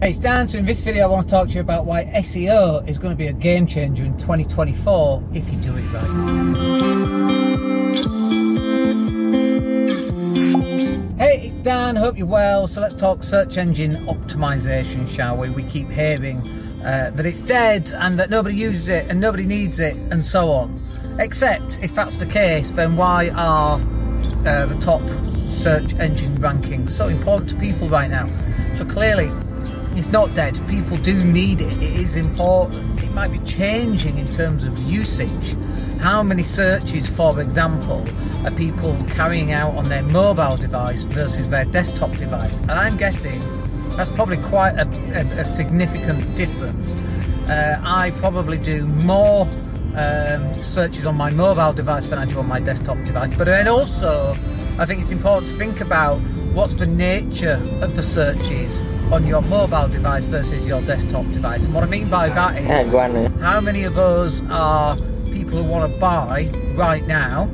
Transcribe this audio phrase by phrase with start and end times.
[0.00, 0.46] Hey, it's Dan.
[0.46, 3.10] So in this video I want to talk to you about why SEO is going
[3.12, 6.06] to be a game changer in 2024 if you do it right.
[11.18, 11.96] Hey, it's Dan.
[11.96, 12.68] Hope you're well.
[12.68, 15.50] So let's talk search engine optimization, shall we?
[15.50, 16.48] We keep hearing
[16.84, 20.52] uh, that it's dead and that nobody uses it and nobody needs it and so
[20.52, 20.80] on.
[21.18, 23.80] Except if that's the case, then why are
[24.46, 25.02] uh, the top
[25.60, 28.26] search engine rankings so important to people right now?
[28.76, 29.28] So clearly
[29.98, 30.56] it's not dead.
[30.68, 31.76] People do need it.
[31.82, 33.02] It is important.
[33.02, 35.56] It might be changing in terms of usage.
[35.98, 38.06] How many searches, for example,
[38.44, 42.60] are people carrying out on their mobile device versus their desktop device?
[42.60, 43.40] And I'm guessing
[43.96, 46.94] that's probably quite a, a, a significant difference.
[47.50, 49.48] Uh, I probably do more
[49.96, 53.36] um, searches on my mobile device than I do on my desktop device.
[53.36, 54.30] But then also,
[54.78, 56.18] I think it's important to think about
[56.54, 58.80] what's the nature of the searches
[59.12, 61.64] on your mobile device versus your desktop device.
[61.64, 62.92] And what I mean by that is
[63.40, 64.96] how many of us are
[65.32, 67.48] people who want to buy right now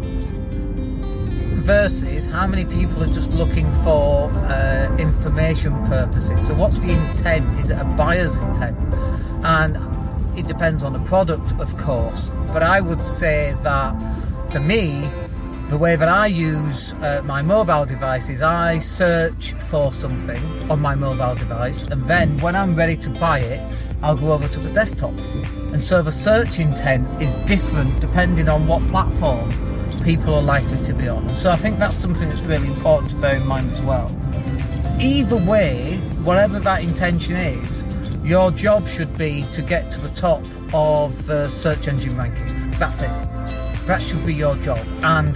[1.63, 6.45] versus how many people are just looking for uh, information purposes.
[6.47, 7.59] So what's the intent?
[7.61, 8.77] Is it a buyer's intent?
[9.45, 9.79] And
[10.37, 12.29] it depends on the product, of course.
[12.49, 13.95] But I would say that
[14.51, 15.09] for me,
[15.69, 20.81] the way that I use uh, my mobile device is I search for something on
[20.81, 23.61] my mobile device and then when I'm ready to buy it,
[24.03, 25.15] I'll go over to the desktop.
[25.73, 29.51] And so the search intent is different depending on what platform
[30.03, 31.27] people are likely to be on.
[31.27, 34.15] And so I think that's something that's really important to bear in mind as well.
[35.01, 37.83] Either way, whatever that intention is,
[38.23, 42.79] your job should be to get to the top of the search engine rankings.
[42.79, 43.64] That's it.
[43.87, 44.79] That should be your job.
[45.03, 45.35] And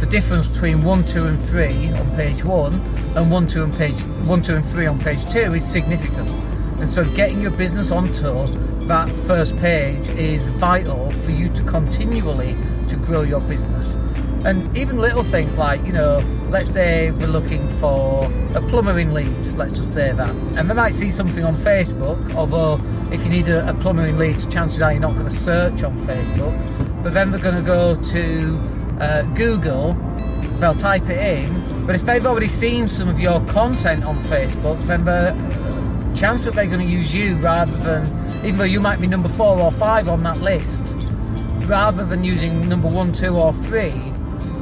[0.00, 2.74] the difference between one, two, and three on page one
[3.16, 6.28] and one, two, and page one, two, and three on page two is significant.
[6.80, 8.46] And so getting your business onto
[8.88, 12.56] that first page is vital for you to continually
[12.88, 13.94] to grow your business.
[14.44, 16.18] And even little things like, you know,
[16.50, 18.24] let's say we're looking for
[18.54, 20.34] a plumber in Leeds, let's just say that.
[20.56, 22.80] And they might see something on Facebook, although
[23.12, 25.82] if you need a, a plumber in Leeds, chances are you're not going to search
[25.82, 26.56] on Facebook
[27.02, 28.58] but then they're going to go to
[29.00, 29.94] uh, Google,
[30.58, 34.84] they'll type it in, but if they've already seen some of your content on Facebook,
[34.86, 38.80] then the uh, chance that they're going to use you rather than, even though you
[38.80, 40.94] might be number four or five on that list,
[41.66, 44.12] rather than using number one, two, or three,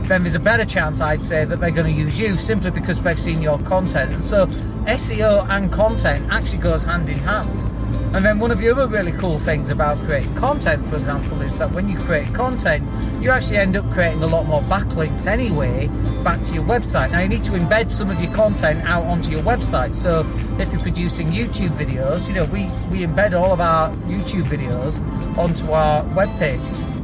[0.09, 3.03] then there's a better chance, I'd say, that they're going to use you simply because
[3.03, 4.15] they've seen your content.
[4.15, 4.47] And so
[4.87, 7.76] SEO and content actually goes hand in hand.
[8.15, 11.57] And then one of the other really cool things about creating content, for example, is
[11.59, 12.83] that when you create content,
[13.23, 15.89] you actually end up creating a lot more backlinks anyway
[16.23, 17.13] back to your website.
[17.13, 19.95] Now you need to embed some of your content out onto your website.
[19.95, 20.21] So
[20.59, 24.99] if you're producing YouTube videos, you know, we, we embed all of our YouTube videos
[25.37, 26.96] onto our web pages.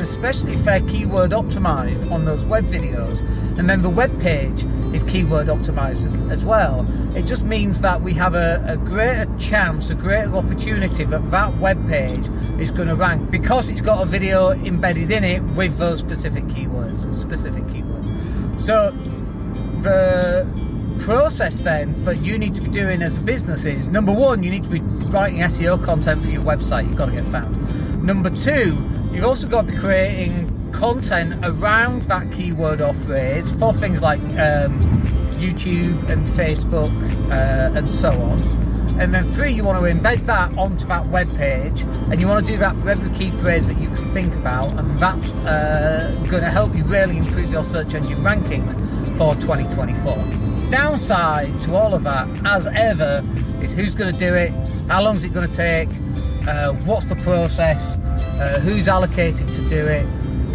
[0.00, 3.20] And especially if they're keyword optimized on those web videos,
[3.58, 6.86] and then the web page is keyword optimized as well.
[7.14, 11.58] It just means that we have a, a greater chance, a greater opportunity that that
[11.58, 15.76] web page is going to rank because it's got a video embedded in it with
[15.76, 18.58] those specific keywords, specific keywords.
[18.58, 18.92] So
[19.82, 20.48] the
[21.00, 24.50] process then that you need to be doing as a business is number one, you
[24.50, 26.86] need to be writing SEO content for your website.
[26.86, 28.04] You've got to get found.
[28.04, 33.72] Number two, you've also got to be creating content around that keyword or phrase for
[33.74, 34.78] things like um,
[35.32, 36.94] YouTube and Facebook
[37.30, 38.40] uh, and so on.
[39.00, 41.80] And then three, you want to embed that onto that web page,
[42.10, 44.78] and you want to do that for every key phrase that you can think about,
[44.78, 48.74] and that's uh, going to help you really improve your search engine rankings
[49.16, 50.49] for 2024.
[50.70, 53.24] Downside to all of that, as ever,
[53.60, 54.50] is who's going to do it,
[54.88, 55.88] how long is it going to take,
[56.46, 57.96] uh, what's the process,
[58.38, 60.06] uh, who's allocated to do it,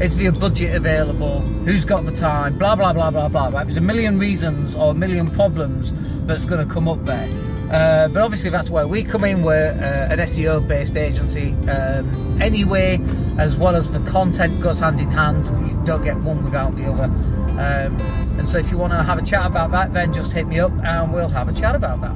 [0.02, 1.42] is there a budget available?
[1.66, 2.58] Who's got the time?
[2.58, 3.48] Blah, blah, blah, blah, blah.
[3.48, 3.64] Right?
[3.64, 5.94] There's a million reasons or a million problems
[6.26, 7.30] that's going to come up there.
[7.72, 9.42] Uh, but obviously, that's where we come in.
[9.42, 13.00] We're uh, an SEO based agency um, anyway,
[13.38, 15.46] as well as the content goes hand in hand.
[15.67, 17.12] You don't get one without the other.
[17.57, 17.99] Um,
[18.40, 20.59] and so, if you want to have a chat about that, then just hit me
[20.59, 22.16] up and we'll have a chat about that.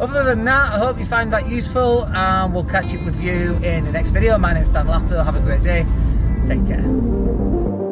[0.00, 3.54] Other than that, I hope you find that useful and we'll catch up with you
[3.62, 4.36] in the next video.
[4.36, 5.24] My name is Dan Latto.
[5.24, 5.86] Have a great day.
[6.46, 7.85] Take care.